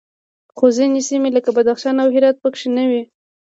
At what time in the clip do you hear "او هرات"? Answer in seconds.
2.03-2.35